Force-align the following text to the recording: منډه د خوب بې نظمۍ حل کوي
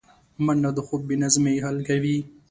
منډه 0.45 0.69
د 0.77 0.79
خوب 0.87 1.01
بې 1.07 1.15
نظمۍ 1.23 1.55
حل 1.65 1.77
کوي 1.87 2.17